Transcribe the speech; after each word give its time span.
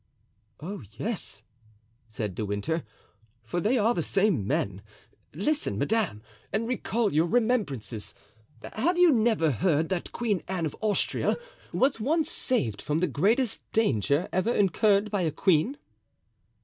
"Oh, 0.59 0.81
yes," 0.97 1.43
said 2.07 2.33
De 2.33 2.43
Winter, 2.43 2.83
"for 3.43 3.59
they 3.61 3.77
are 3.77 3.93
the 3.93 4.01
same 4.01 4.47
men. 4.47 4.81
Listen, 5.35 5.77
madame, 5.77 6.23
and 6.51 6.67
recall 6.67 7.13
your 7.13 7.27
remembrances. 7.27 8.15
Have 8.73 8.97
you 8.97 9.11
never 9.11 9.51
heard 9.51 9.89
that 9.89 10.11
Queen 10.11 10.41
Anne 10.47 10.65
of 10.65 10.75
Austria 10.81 11.37
was 11.71 11.99
once 11.99 12.31
saved 12.31 12.81
from 12.81 12.97
the 12.97 13.05
greatest 13.05 13.61
danger 13.73 14.27
ever 14.33 14.51
incurred 14.51 15.11
by 15.11 15.21
a 15.21 15.29
queen?" 15.31 15.77